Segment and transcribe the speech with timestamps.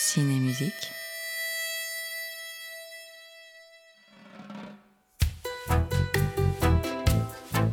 [0.00, 0.72] Ciné-musique.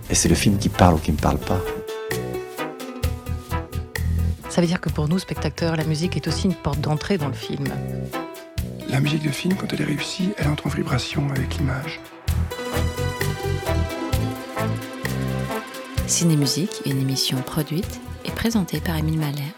[0.09, 1.61] Et c'est le film qui parle ou qui ne parle pas.
[4.49, 7.27] Ça veut dire que pour nous, spectateurs, la musique est aussi une porte d'entrée dans
[7.27, 7.65] le film.
[8.89, 12.01] La musique de film, quand elle est réussie, elle entre en vibration avec l'image.
[16.07, 19.53] Ciné-musique, une émission produite et présentée par Émile Malher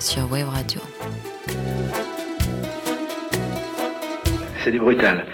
[0.00, 0.80] sur Wave Radio.
[4.64, 5.24] C'est du brutal.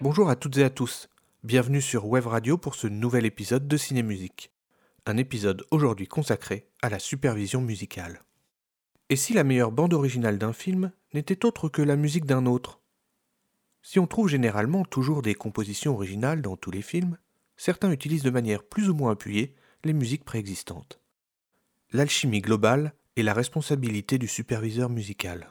[0.00, 1.08] Bonjour à toutes et à tous.
[1.44, 4.50] Bienvenue sur Wave Radio pour ce nouvel épisode de Ciné Musique.
[5.06, 8.24] Un épisode aujourd'hui consacré à la supervision musicale.
[9.10, 12.80] Et si la meilleure bande originale d'un film n'était autre que la musique d'un autre?
[13.80, 17.16] Si on trouve généralement toujours des compositions originales dans tous les films,
[17.56, 21.00] certains utilisent de manière plus ou moins appuyée les musiques préexistantes.
[21.92, 25.48] L'alchimie globale est la responsabilité du superviseur musical.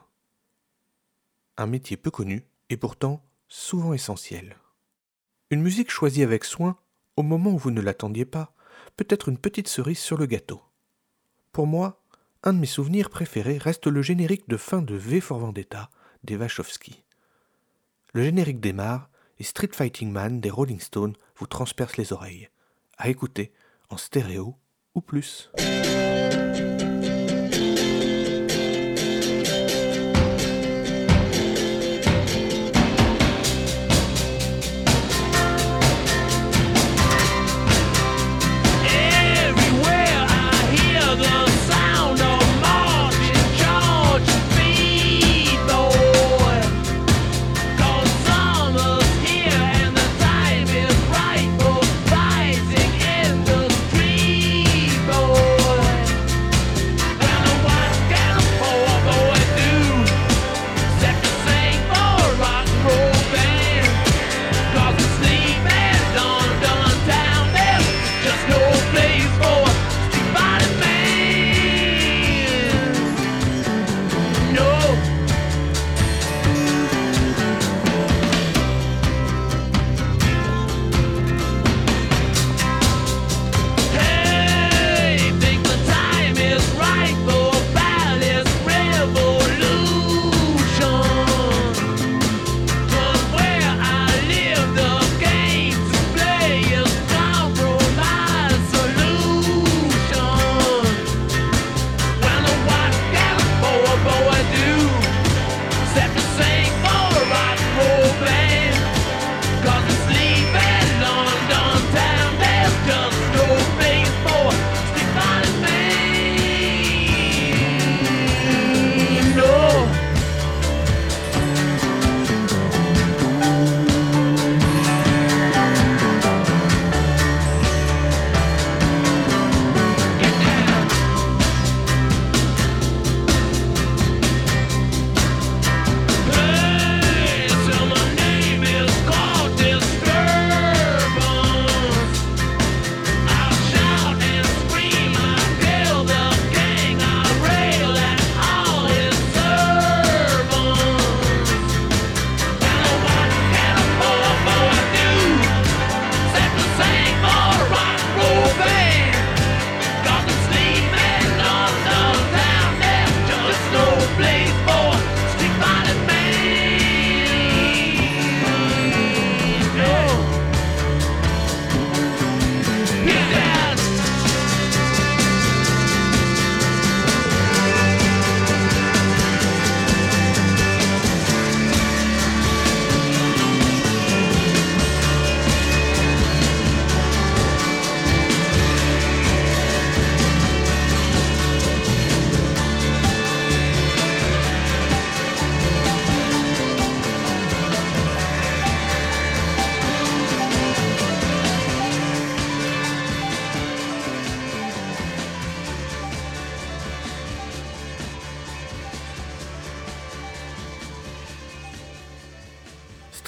[1.56, 4.58] Un métier peu connu et pourtant souvent essentiel.
[5.50, 6.78] Une musique choisie avec soin,
[7.16, 8.54] au moment où vous ne l'attendiez pas,
[8.98, 10.62] peut être une petite cerise sur le gâteau.
[11.52, 12.02] Pour moi,
[12.44, 15.90] un de mes souvenirs préférés reste le générique de fin de V for Vendetta
[16.24, 17.04] des Wachowski.
[18.14, 19.10] Le générique démarre
[19.40, 22.50] et Street Fighting Man des Rolling Stones vous transperce les oreilles.
[22.98, 23.54] À écouter
[23.90, 24.56] en stéréo
[24.96, 25.52] ou plus.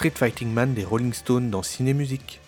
[0.00, 2.40] Street Fighting Man des Rolling Stones dans Ciné Musique.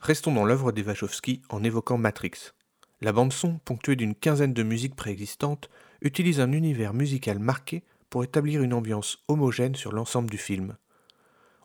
[0.00, 2.54] Restons dans l'œuvre des Wachowski en évoquant Matrix.
[3.02, 5.68] La bande-son, ponctuée d'une quinzaine de musiques préexistantes,
[6.00, 10.78] utilise un univers musical marqué pour établir une ambiance homogène sur l'ensemble du film.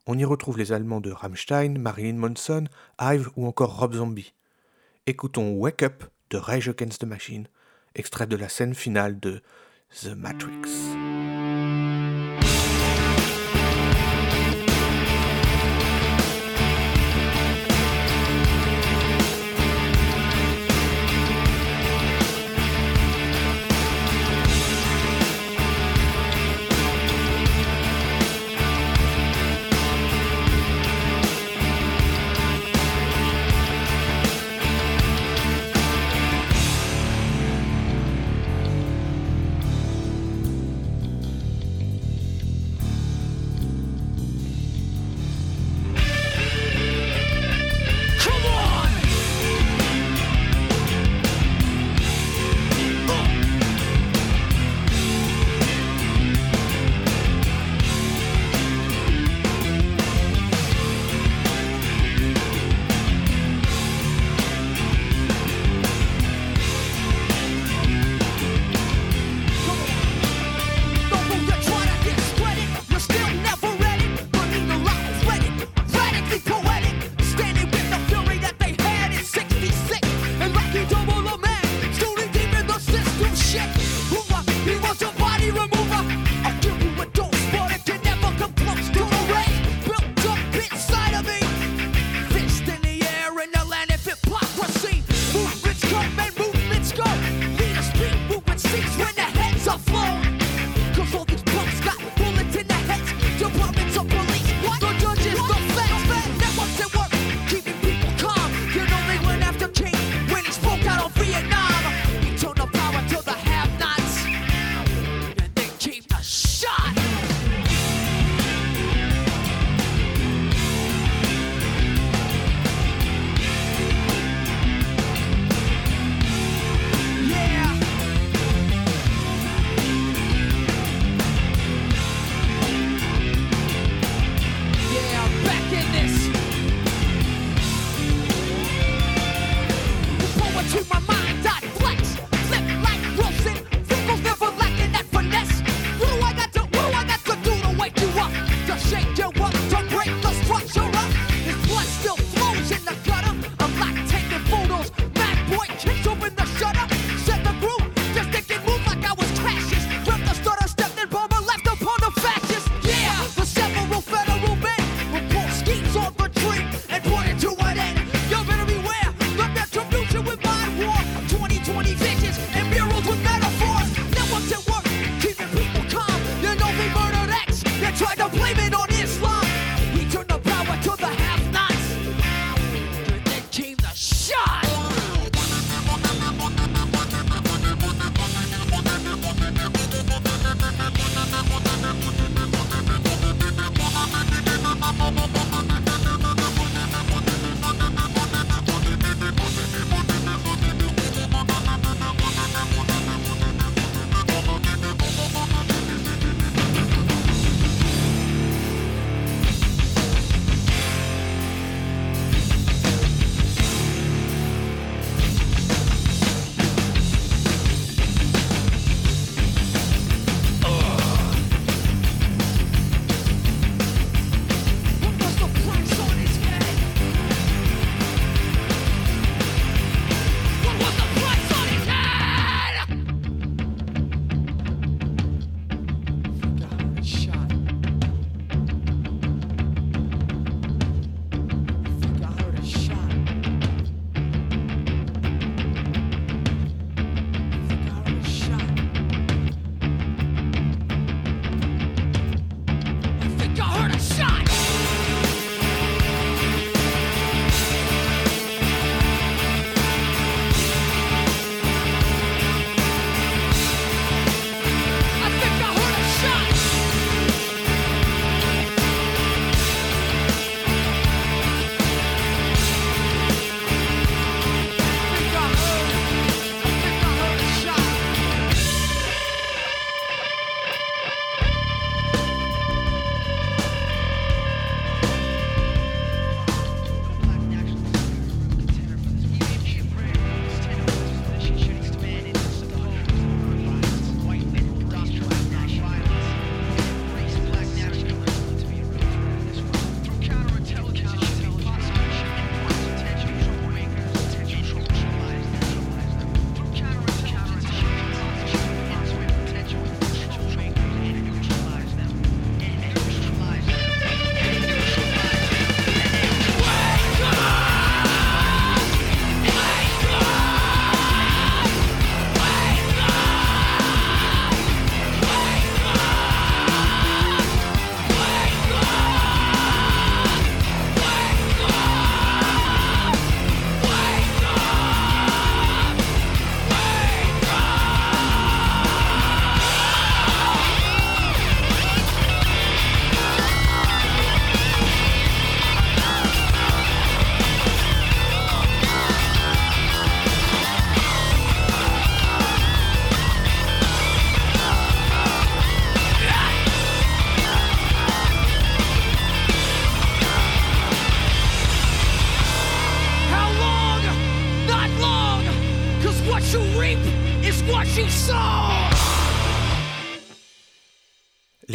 [0.05, 2.65] On y retrouve les Allemands de Rammstein, Marilyn Manson,
[3.00, 4.33] Hive ou encore Rob Zombie.
[5.07, 7.47] Écoutons Wake Up de Rage Against the Machine,
[7.95, 9.41] extrait de la scène finale de
[10.01, 10.94] The Matrix.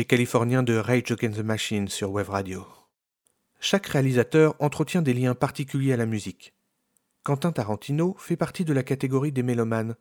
[0.09, 2.67] Les Californiens de Rage Against the Machine sur Web Radio.
[3.61, 6.55] Chaque réalisateur entretient des liens particuliers à la musique.
[7.25, 9.97] Quentin Tarantino fait partie de la catégorie des mélomanes.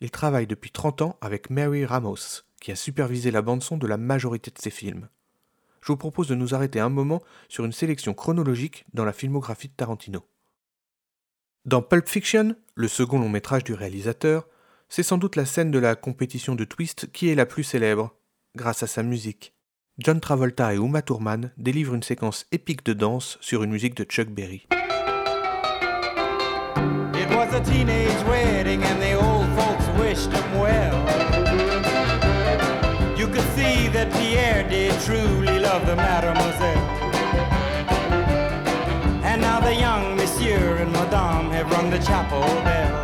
[0.00, 3.96] Il travaille depuis 30 ans avec Mary Ramos, qui a supervisé la bande-son de la
[3.96, 5.08] majorité de ses films.
[5.82, 9.68] Je vous propose de nous arrêter un moment sur une sélection chronologique dans la filmographie
[9.68, 10.26] de Tarantino.
[11.64, 14.48] Dans Pulp Fiction, le second long métrage du réalisateur,
[14.88, 18.16] c'est sans doute la scène de la compétition de twist qui est la plus célèbre,
[18.56, 19.54] grâce à sa musique.
[19.98, 24.04] John Travolta et Uma Thurman délivrent une séquence épique de danse sur une musique de
[24.04, 24.66] Chuck Berry.
[27.14, 30.94] It was a teenage wedding and the old folks wished him well.
[33.16, 37.02] You could see that Pierre did truly love the mademoiselle.
[39.22, 43.03] And now the young monsieur and madame have rung the chapel bell.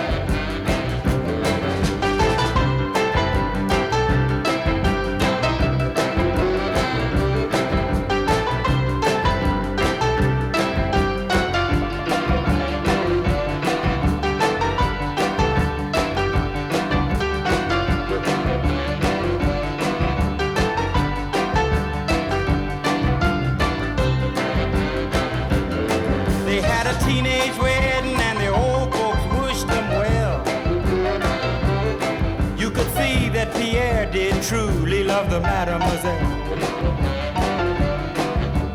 [35.65, 36.25] Mademoiselle.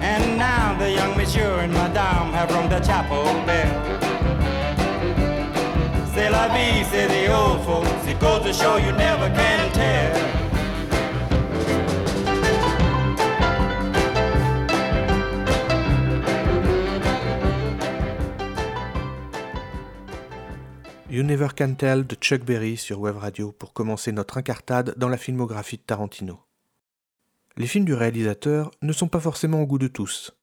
[0.00, 3.75] And now the young monsieur and madame have rung the chapel bell.
[6.14, 8.07] C'est la vie, say the old folks.
[8.07, 10.37] It goes to show you never can tell.
[21.09, 25.09] You Never Can Tell de Chuck Berry sur Web Radio pour commencer notre incartade dans
[25.09, 26.46] la filmographie de Tarantino.
[27.59, 30.37] Les films du réalisateur ne sont pas forcément au goût de tous.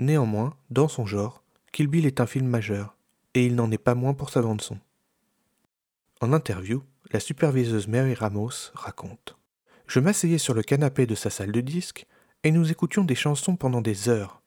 [0.00, 1.42] Néanmoins, dans son genre,
[1.72, 2.96] Kill Bill est un film majeur,
[3.34, 4.78] et il n'en est pas moins pour sa bande-son.
[6.22, 9.36] En interview, la superviseuse Mary Ramos raconte
[9.86, 12.06] Je m'asseyais sur le canapé de sa salle de disques
[12.44, 14.40] et nous écoutions des chansons pendant des heures.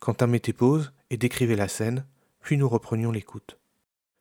[0.00, 2.06] Quentin mettait pause et décrivait la scène,
[2.40, 3.58] puis nous reprenions l'écoute.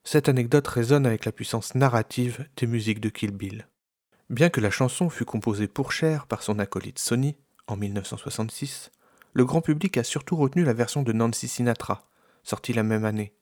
[0.03, 3.67] Cette anecdote résonne avec la puissance narrative des musiques de Kill Bill.
[4.29, 8.91] Bien que la chanson fût composée pour Cher par son acolyte Sony en 1966,
[9.31, 12.05] le grand public a surtout retenu la version de Nancy Sinatra,
[12.43, 13.33] sortie la même année.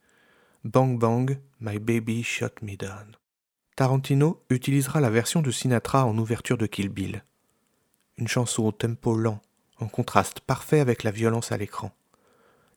[0.63, 3.15] Bang Bang, My Baby Shot Me Down.
[3.75, 7.23] Tarantino utilisera la version de Sinatra en ouverture de Kill Bill.
[8.17, 9.41] Une chanson au tempo lent,
[9.79, 11.91] en contraste parfait avec la violence à l'écran.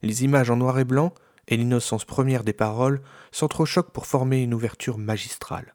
[0.00, 1.12] Les images en noir et blanc
[1.46, 5.74] et l'innocence première des paroles s'entrechoquent pour former une ouverture magistrale.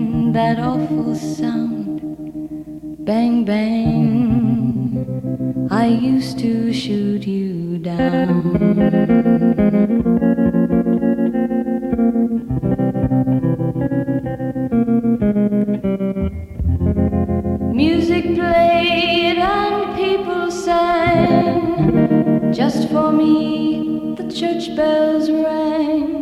[0.33, 1.99] That awful sound,
[3.05, 5.05] bang bang.
[5.69, 8.29] I used to shoot you down.
[17.75, 22.53] Music played and people sang.
[22.53, 26.21] Just for me, the church bells rang.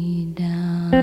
[0.91, 0.97] Vous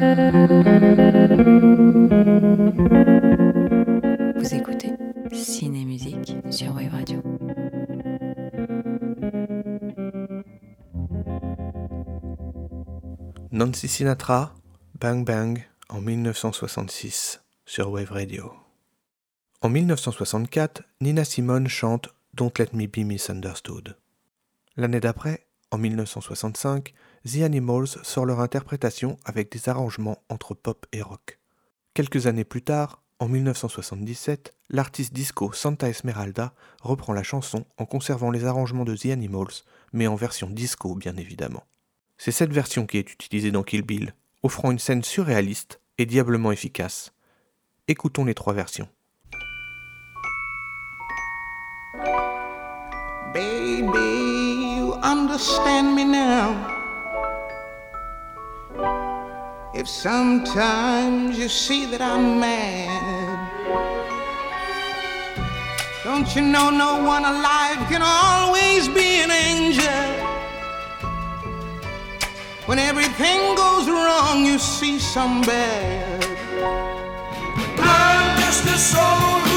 [4.55, 4.93] écoutez
[5.33, 7.23] Ciné Musique sur Wave Radio.
[13.51, 14.55] Nancy Sinatra,
[15.01, 18.53] Bang Bang, en 1966, sur Wave Radio.
[19.63, 23.97] En 1964, Nina Simone chante Don't Let Me Be Misunderstood.
[24.77, 26.93] L'année d'après, en 1965,
[27.27, 31.39] The Animals sort leur interprétation avec des arrangements entre pop et rock.
[31.95, 38.31] Quelques années plus tard, en 1977, l'artiste disco Santa Esmeralda reprend la chanson en conservant
[38.31, 41.65] les arrangements de The Animals, mais en version disco bien évidemment.
[42.17, 46.53] C'est cette version qui est utilisée dans Kill Bill, offrant une scène surréaliste et diablement
[46.53, 47.13] efficace.
[47.89, 48.89] Écoutons les trois versions.
[53.35, 56.78] Baby, you understand me now.
[59.75, 63.39] If sometimes you see that I'm mad,
[66.05, 70.29] don't you know no one alive can always be an angel?
[72.67, 76.25] When everything goes wrong, you see some bad.
[77.79, 79.48] I'm just a soul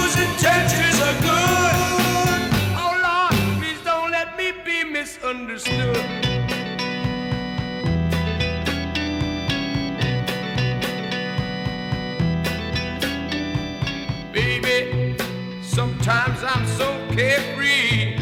[17.11, 18.15] carefree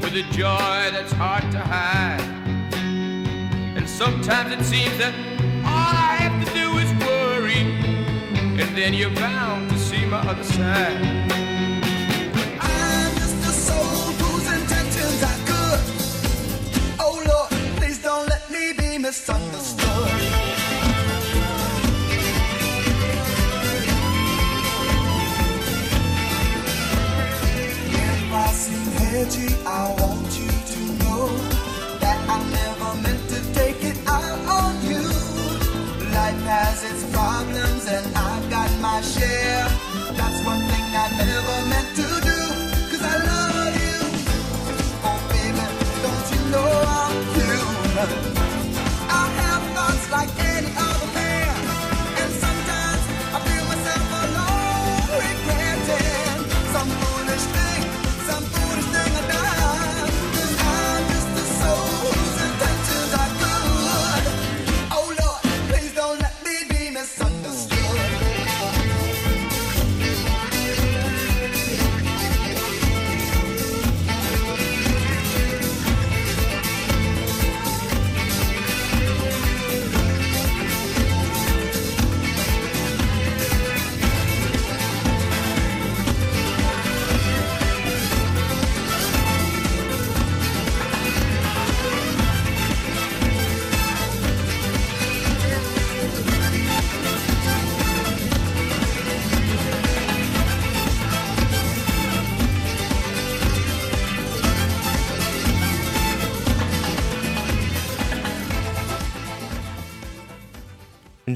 [0.00, 2.20] with a joy that's hard to hide.
[3.76, 5.14] And sometimes it seems that
[5.64, 7.60] all I have to do is worry,
[8.60, 10.96] and then you're bound to see my other side.
[12.60, 15.80] I'm just a soul whose intentions are good.
[16.98, 19.85] Oh Lord, please don't let me be misunderstood.
[29.24, 31.26] Seem I want you to know
[32.00, 35.02] that I never meant to take it out on you.
[36.12, 39.68] Life has its problems and I've got my share.
[40.18, 42.38] That's one thing I never meant to do.
[42.90, 43.45] Cause I love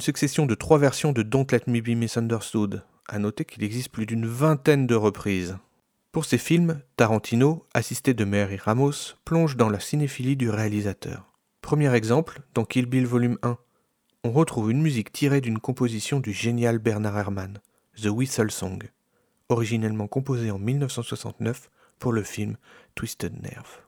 [0.00, 2.82] succession de trois versions de Don't Let Me Be Misunderstood.
[3.08, 5.58] À noter qu'il existe plus d'une vingtaine de reprises.
[6.12, 11.24] Pour ces films, Tarantino, assisté de Mary Ramos, plonge dans la cinéphilie du réalisateur.
[11.60, 13.58] Premier exemple, dans Kill Bill Volume 1,
[14.24, 17.58] on retrouve une musique tirée d'une composition du génial Bernard Herrmann,
[18.02, 18.90] The Whistle Song,
[19.48, 22.56] originellement composée en 1969 pour le film
[22.94, 23.80] Twisted Nerve.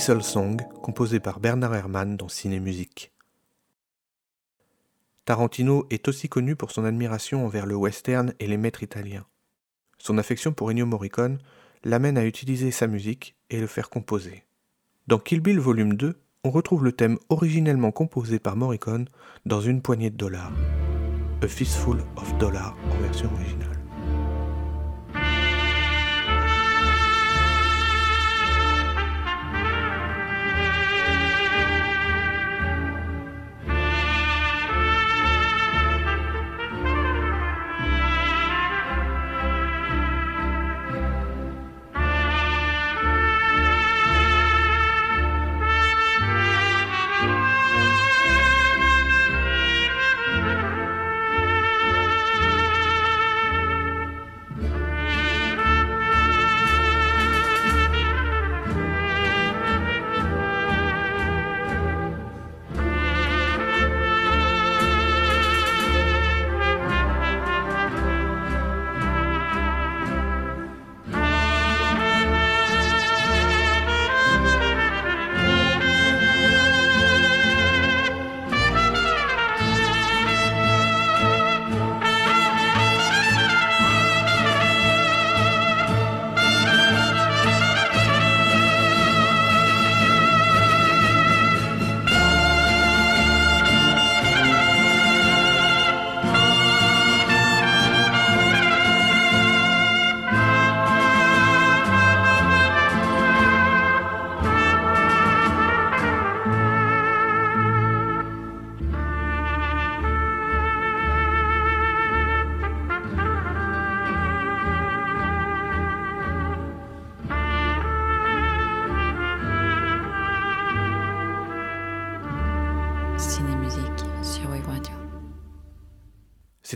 [0.00, 3.12] Song, composé par Bernard Herrmann dans Ciné Musique.
[5.26, 9.26] Tarantino est aussi connu pour son admiration envers le western et les maîtres italiens.
[9.98, 11.38] Son affection pour Ennio Morricone
[11.84, 14.44] l'amène à utiliser sa musique et le faire composer.
[15.06, 19.06] Dans Kill Bill Volume 2, on retrouve le thème originellement composé par Morricone
[19.44, 20.52] dans une poignée de dollars.
[21.42, 23.69] A Fistful of Dollars en version originale.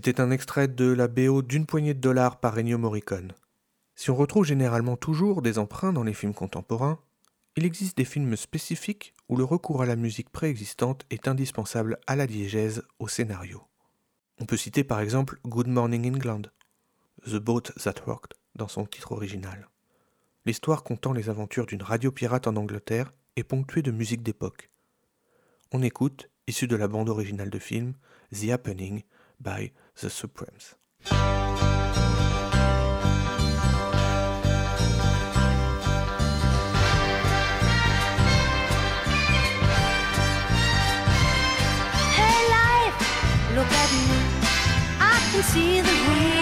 [0.04, 3.32] C'était un extrait de la BO d'une poignée de dollars par Ennio Morricone.
[3.94, 6.98] Si on retrouve généralement toujours des emprunts dans les films contemporains,
[7.56, 12.16] il existe des films spécifiques où le recours à la musique préexistante est indispensable à
[12.16, 13.62] la diégèse au scénario.
[14.38, 16.42] On peut citer par exemple Good Morning England,
[17.26, 19.70] The Boat That Rocked dans son titre original.
[20.44, 24.68] L'histoire comptant les aventures d'une radio pirate en Angleterre est ponctuée de musique d'époque.
[25.72, 27.94] On écoute, issu de la bande originale de film,
[28.34, 29.02] The Happening
[29.40, 30.74] by The Supremes.
[42.18, 42.98] Hey life,
[43.54, 44.18] look at me.
[45.00, 46.33] I can see the reality.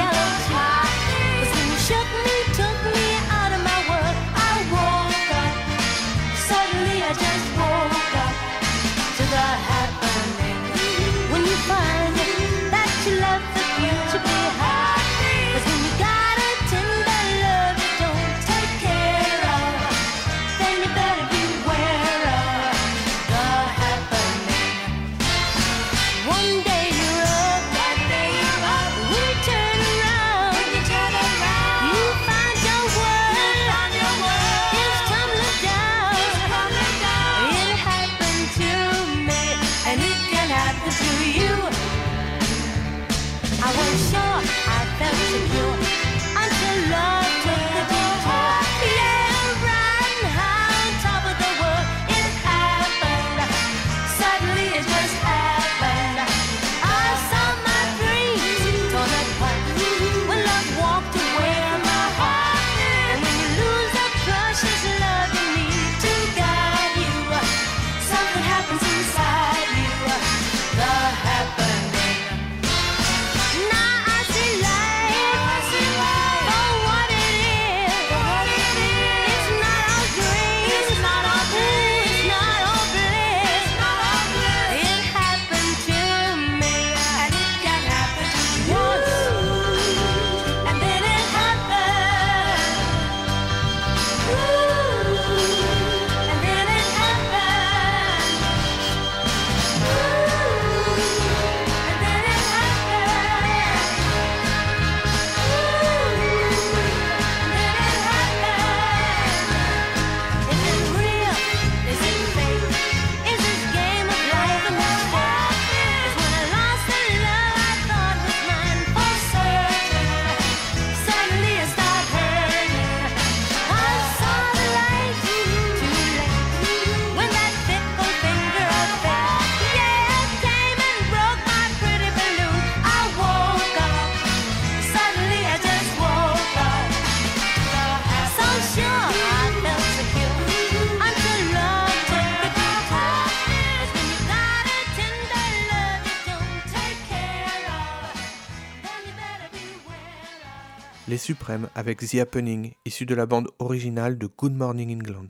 [151.75, 155.29] Avec The Happening, issu de la bande originale de Good Morning England.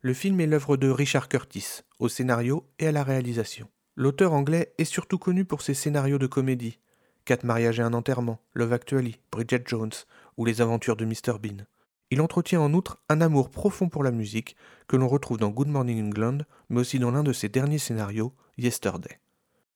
[0.00, 3.68] Le film est l'œuvre de Richard Curtis, au scénario et à la réalisation.
[3.96, 6.78] L'auteur anglais est surtout connu pour ses scénarios de comédie
[7.24, 9.92] Quatre mariages et un enterrement, Love Actually, Bridget Jones
[10.36, 11.38] ou Les aventures de Mr.
[11.42, 11.64] Bean.
[12.10, 15.68] Il entretient en outre un amour profond pour la musique que l'on retrouve dans Good
[15.68, 16.38] Morning England,
[16.70, 19.20] mais aussi dans l'un de ses derniers scénarios, Yesterday.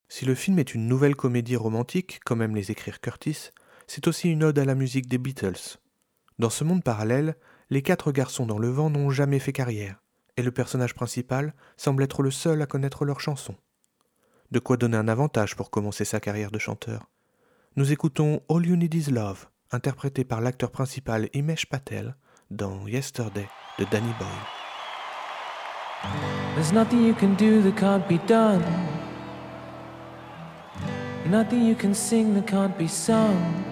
[0.09, 3.51] Si le film est une nouvelle comédie romantique, comme aime les écrire Curtis,
[3.87, 5.79] c'est aussi une ode à la musique des Beatles.
[6.39, 7.37] Dans ce monde parallèle,
[7.71, 10.03] les quatre garçons dans le vent n'ont jamais fait carrière,
[10.37, 13.57] et le personnage principal semble être le seul à connaître leurs chansons.
[14.51, 17.09] De quoi donner un avantage pour commencer sa carrière de chanteur.
[17.77, 22.17] Nous écoutons All You Need Is Love, interprété par l'acteur principal Imesh Patel
[22.51, 24.29] dans Yesterday de Danny Boyle.
[26.55, 28.63] There's nothing you can do that can't be done.
[31.31, 33.72] Nothing you can sing that can't be sung.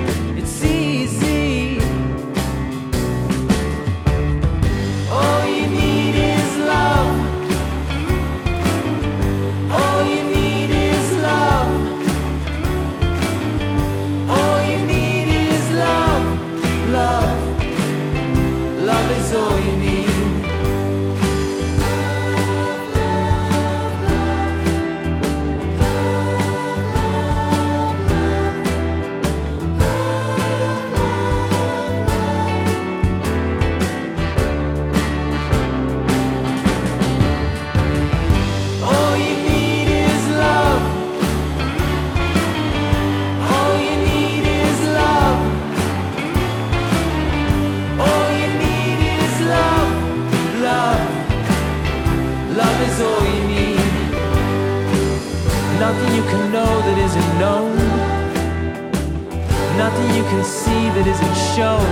[61.01, 61.89] That isn't shown.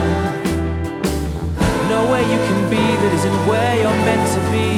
[1.90, 4.70] Nowhere you can be that isn't where you're meant to be.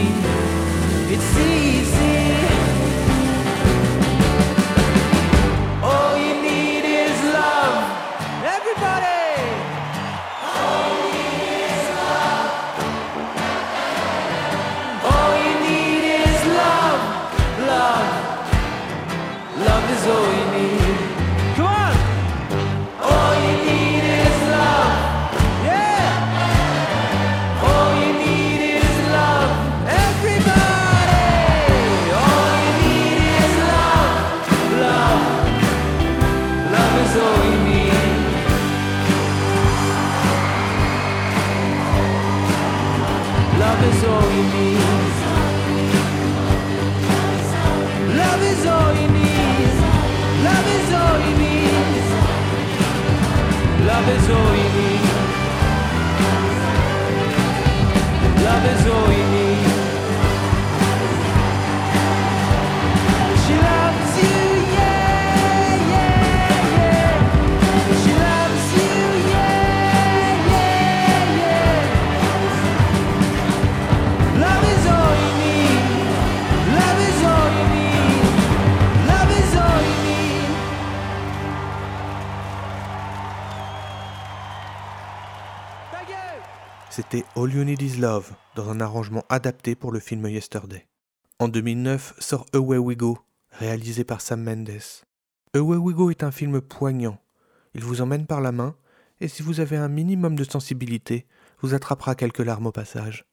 [1.14, 2.20] It's easy.
[5.84, 7.76] All you need is love.
[8.56, 9.28] Everybody.
[15.12, 17.02] All you need is love.
[17.74, 18.08] Love.
[19.68, 20.41] Love is all you
[86.92, 90.90] C'était All You Need Is Love, dans un arrangement adapté pour le film Yesterday.
[91.40, 93.18] En 2009 sort Away We Go,
[93.52, 95.06] réalisé par Sam Mendes.
[95.56, 97.18] Away We Go est un film poignant.
[97.76, 98.76] Il vous emmène par la main,
[99.22, 101.28] et si vous avez un minimum de sensibilité,
[101.62, 103.24] vous attrapera quelques larmes au passage.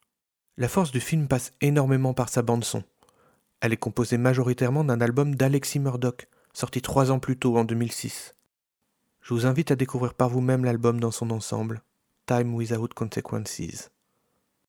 [0.57, 2.85] La force du film passe énormément par sa bande-son.
[3.61, 8.37] Elle est composée majoritairement d'un album d'Alexis Murdoch, sorti trois ans plus tôt en 2006.
[9.21, 11.83] Je vous invite à découvrir par vous-même l'album dans son ensemble,
[12.29, 13.89] Time Without Consequences.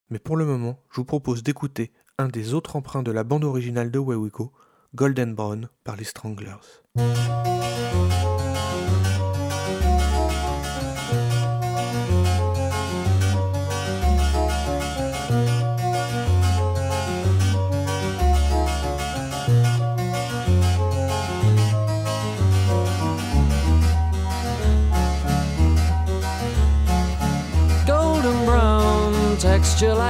[0.09, 3.43] Mais pour le moment, je vous propose d'écouter un des autres emprunts de la bande
[3.43, 4.15] originale de Way
[4.95, 6.55] Golden Brown par les Stranglers.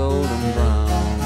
[0.00, 1.18] golden brown.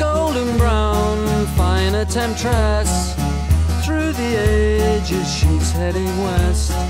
[0.00, 3.14] golden brown, fine a temptress.
[3.84, 4.30] Through the
[4.96, 6.81] ages, she's heading west.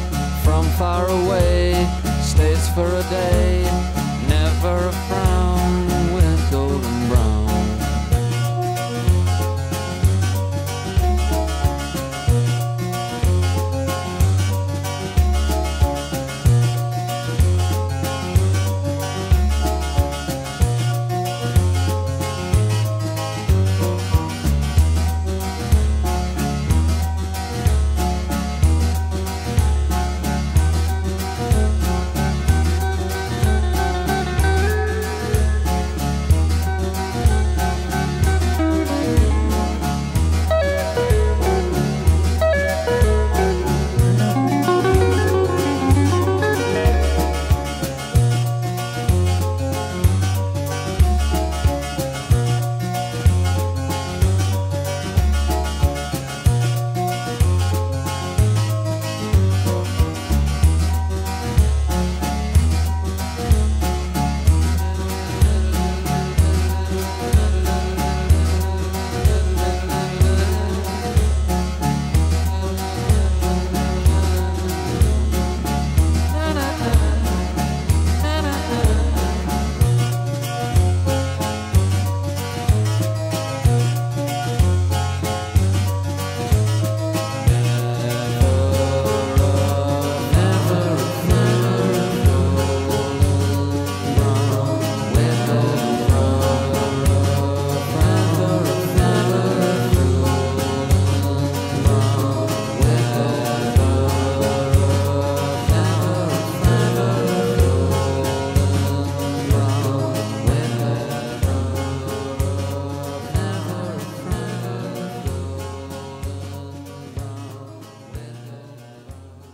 [0.44, 1.72] From far away,
[2.20, 3.62] stays for a day.
[4.28, 4.92] Never a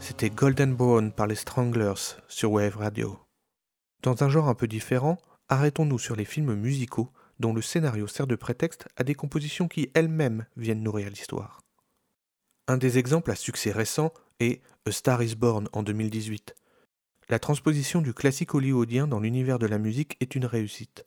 [0.08, 3.18] C'était Golden Brown par les Stranglers sur Wave Radio.
[4.02, 5.18] Dans un genre un peu différent,
[5.50, 9.90] arrêtons-nous sur les films musicaux dont le scénario sert de prétexte à des compositions qui
[9.92, 11.60] elles-mêmes viennent nourrir l'histoire.
[12.68, 16.54] Un des exemples à succès récent est A Star is Born en 2018.
[17.28, 21.04] La transposition du classique hollywoodien dans l'univers de la musique est une réussite.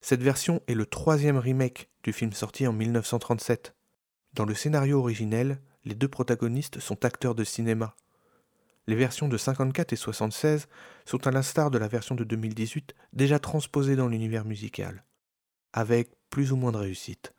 [0.00, 3.74] Cette version est le troisième remake du film sorti en 1937.
[4.32, 7.96] Dans le scénario originel, les deux protagonistes sont acteurs de cinéma.
[8.86, 10.66] Les versions de 54 et 76
[11.06, 15.04] sont à l'instar de la version de 2018 déjà transposées dans l'univers musical,
[15.72, 17.32] avec plus ou moins de réussite.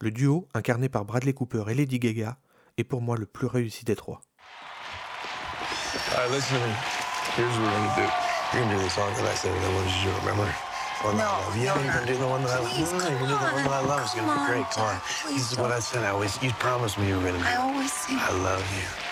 [0.00, 2.38] Le duo, incarné par Bradley Cooper et Lady Gaga,
[2.78, 4.22] est pour moi le plus réussi des trois.
[6.16, 6.56] All right, listen.
[7.36, 8.08] Here's what we're gonna do.
[8.52, 10.48] You're gonna do the song that I said that I wanted you to remember?
[11.04, 11.56] One that I love.
[11.56, 12.72] Yeah, you're gonna do the one that I love.
[12.72, 14.00] Please, No, no, you're gonna do the one that I love.
[14.02, 14.64] It's gonna come be great.
[14.64, 15.00] on, Come on.
[15.00, 16.04] please This is what I said.
[16.04, 17.44] I always, you promised me you were gonna do.
[17.44, 19.09] I always say I love you.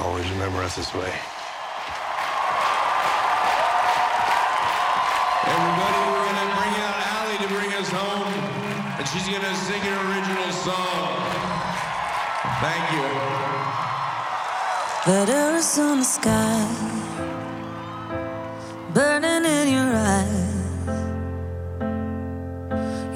[0.00, 1.12] Always remember us this way.
[5.44, 8.32] Everybody, we're gonna bring out Allie to bring us home,
[8.98, 11.12] and she's gonna sing an original song.
[12.62, 13.08] Thank you.
[15.04, 16.66] That Arizona sky
[18.94, 20.52] burning in your eyes.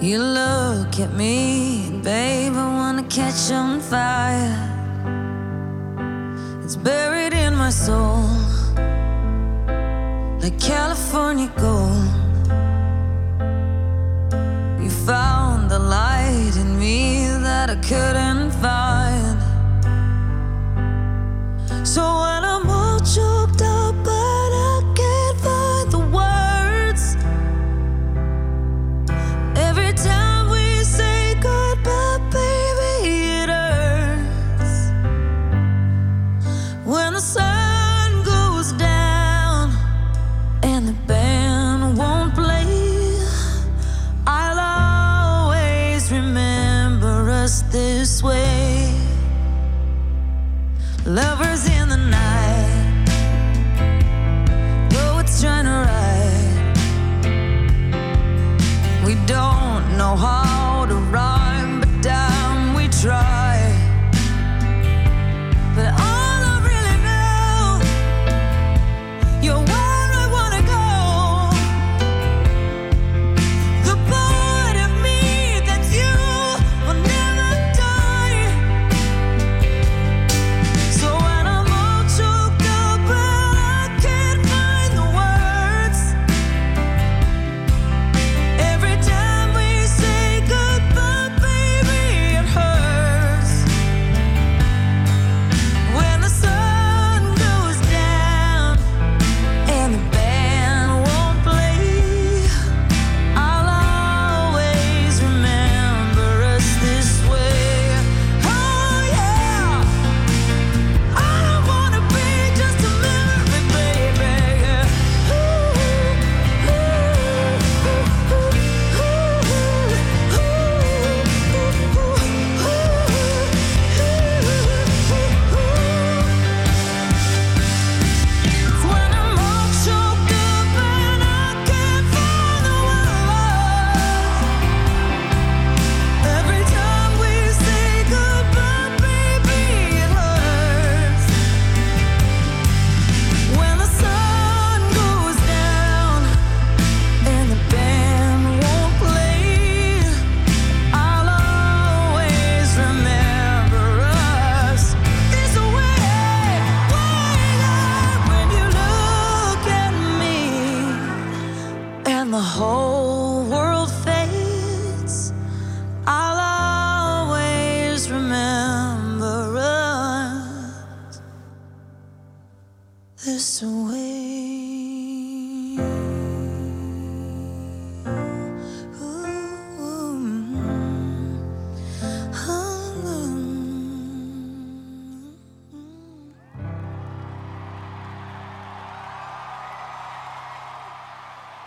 [0.02, 4.75] You look at me, babe, I wanna catch on fire.
[6.66, 8.26] It's buried in my soul,
[10.40, 12.10] like California gold.
[14.82, 19.05] You found the light in me that I couldn't find.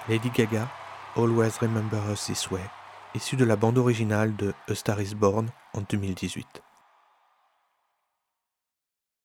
[0.10, 0.68] Lady Gaga,
[1.16, 2.64] Always Remember Us This Way,
[3.14, 6.64] issu de la bande originale de A Star Is Born en 2018.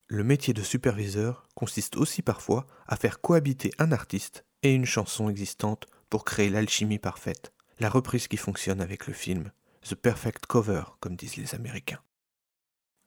[0.09, 5.31] Le métier de superviseur consiste aussi parfois à faire cohabiter un artiste et une chanson
[5.31, 9.53] existante pour créer l'alchimie parfaite, la reprise qui fonctionne avec le film,
[9.89, 12.03] The Perfect Cover, comme disent les Américains.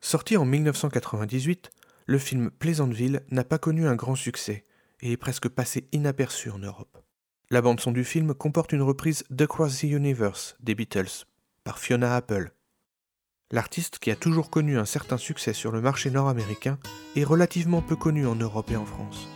[0.02, 1.70] Sorti en 1998,
[2.08, 4.66] le film Pleasantville n'a pas connu un grand succès
[5.02, 6.98] et est presque passé inaperçu en Europe.
[7.50, 11.24] La bande-son du film comporte une reprise d'Across the Universe des Beatles
[11.64, 12.52] par Fiona Apple.
[13.52, 16.78] L'artiste, qui a toujours connu un certain succès sur le marché nord-américain,
[17.16, 19.30] est relativement peu connu en Europe et en France.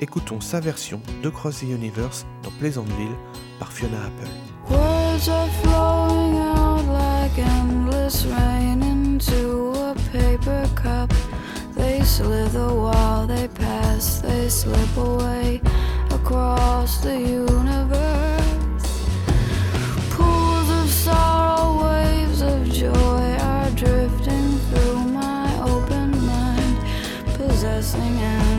[0.00, 3.14] Écoutons sa version d'Across the Universe dans Pleasantville
[3.60, 4.74] par Fiona Apple.
[5.30, 11.14] Are flowing out like endless rain into a paper cup.
[11.76, 15.60] They slither while they pass, they slip away
[16.24, 18.88] across the universe.
[20.08, 26.78] Pools of sorrow, waves of joy are drifting through my open mind,
[27.36, 28.53] possessing and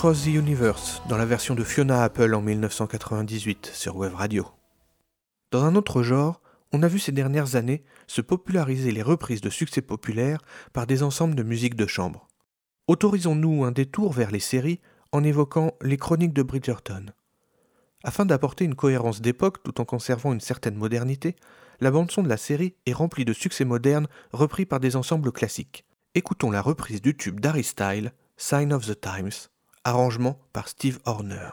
[0.00, 4.46] Across the Universe, dans la version de Fiona Apple en 1998 sur Web Radio.
[5.50, 6.40] Dans un autre genre,
[6.72, 10.40] on a vu ces dernières années se populariser les reprises de succès populaires
[10.72, 12.28] par des ensembles de musique de chambre.
[12.88, 14.80] Autorisons-nous un détour vers les séries
[15.12, 17.04] en évoquant les chroniques de Bridgerton.
[18.02, 21.36] Afin d'apporter une cohérence d'époque tout en conservant une certaine modernité,
[21.80, 25.84] la bande-son de la série est remplie de succès modernes repris par des ensembles classiques.
[26.14, 29.50] Écoutons la reprise du tube d'Harry Style, Sign of the Times,
[29.84, 31.50] arrangement par Steve Horner.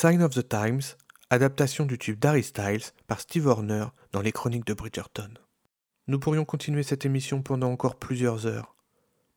[0.00, 0.94] Sign of the Times,
[1.28, 5.30] adaptation du tube d'Harry Styles par Steve Horner dans les chroniques de Bridgerton.
[6.06, 8.76] Nous pourrions continuer cette émission pendant encore plusieurs heures,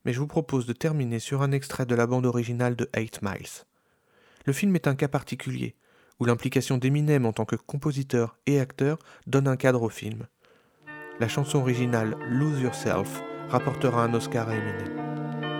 [0.04, 3.22] mais je vous propose de terminer sur un extrait de la bande originale de 8
[3.22, 3.64] Miles.
[4.46, 5.74] Le film est un cas particulier,
[6.20, 10.28] où l'implication d'Eminem en tant que compositeur et acteur donne un cadre au film.
[11.18, 15.51] La chanson originale Lose Yourself rapportera un Oscar à Eminem.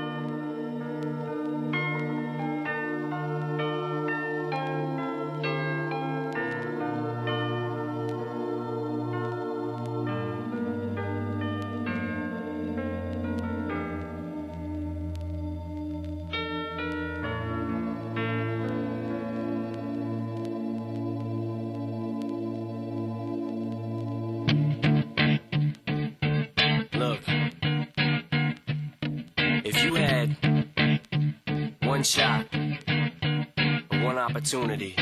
[34.43, 34.97] Opportunity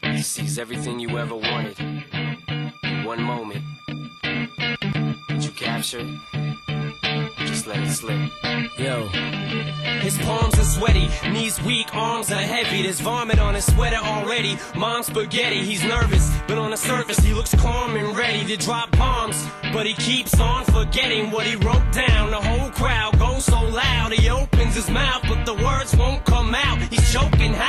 [0.00, 3.62] to seize everything you ever wanted in one moment,
[5.28, 7.36] would you capture it?
[7.40, 8.18] Just let it slip.
[8.78, 9.06] Yo.
[10.00, 12.82] His palms are sweaty, knees weak, arms are heavy.
[12.82, 14.56] There's vomit on his sweater already.
[14.74, 18.90] Mom's spaghetti, he's nervous, but on the surface he looks calm and ready to drop
[18.92, 19.46] bombs.
[19.74, 22.30] But he keeps on forgetting what he wrote down.
[22.30, 26.54] The whole crowd goes so loud, he opens his mouth, but the words won't come
[26.54, 26.78] out.
[26.90, 27.67] He's choking how?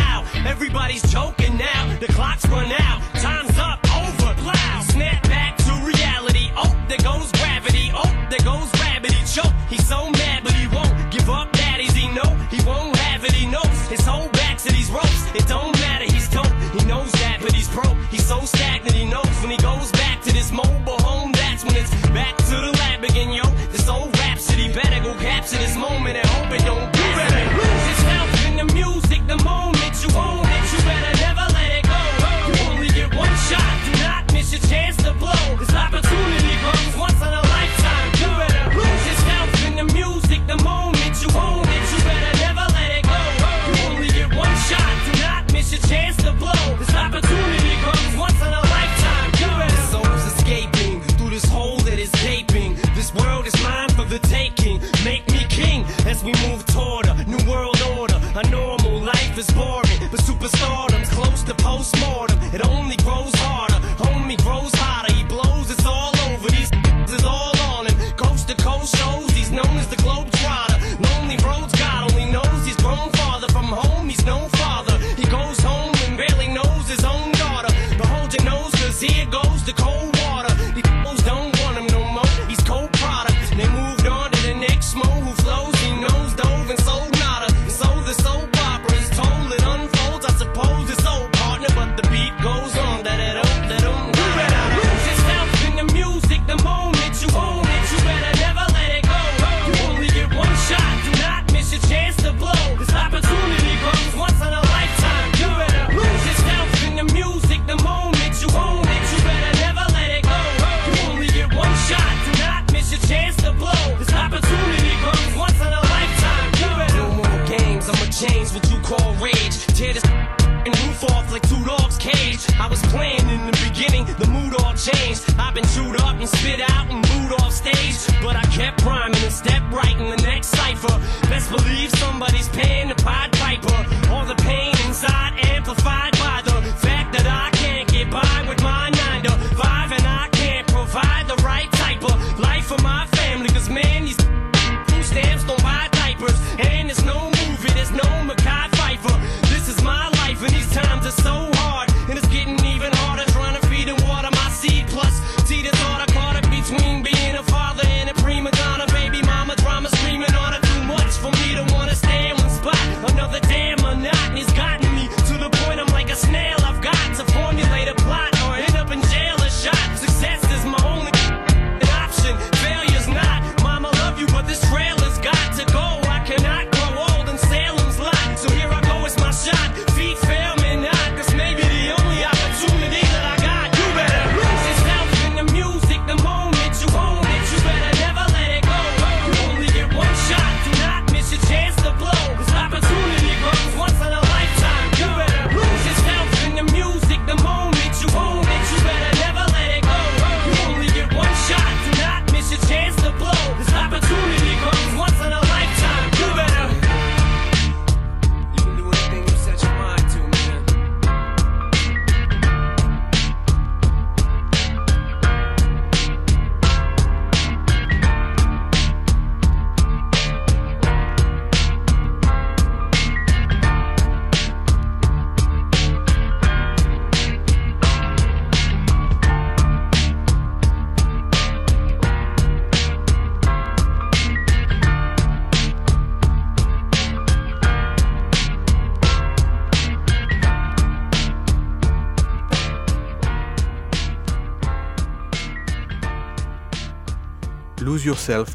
[0.49, 1.97] Everybody's choking now.
[1.99, 3.01] The clock's run out.
[3.21, 3.79] Time's up.
[3.95, 4.33] Over.
[4.41, 4.81] Plow.
[4.81, 6.49] Snap back to reality.
[6.57, 7.91] Oh, there goes gravity.
[7.93, 9.15] Oh, there goes gravity.
[9.31, 9.53] Choke.
[9.69, 11.51] He's so mad, but he won't give up.
[11.53, 13.31] Daddies, he know he won't have it.
[13.31, 15.23] He knows his whole back to these ropes.
[15.35, 16.05] It don't matter.
[16.05, 16.51] He's dope.
[16.73, 17.97] He knows that, but he's broke.
[18.09, 18.95] He's so stagnant.
[18.95, 21.31] He knows when he goes back to this mobile home.
[21.31, 23.43] That's when it's back to the lab again, yo.
[23.71, 26.98] This old rhapsody better go capture this moment and hope it don't.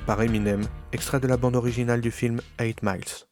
[0.07, 3.27] Par Eminem, extrait de la bande originale du film 8 Miles.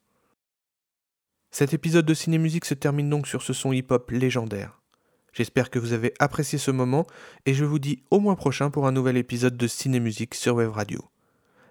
[1.52, 4.80] Cet épisode de Cinémusique se termine donc sur ce son hip-hop légendaire.
[5.32, 7.06] J'espère que vous avez apprécié ce moment
[7.46, 10.70] et je vous dis au mois prochain pour un nouvel épisode de Cinémusique sur Web
[10.70, 11.04] Radio.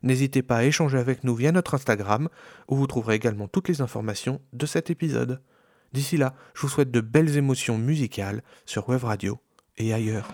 [0.04, 2.30] N'hésitez pas à échanger avec nous via notre Instagram
[2.70, 5.42] où vous trouverez également toutes les informations de cet épisode.
[5.92, 9.38] D'ici là, je vous souhaite de belles émotions musicales sur Web Radio
[9.78, 10.32] et ailleurs.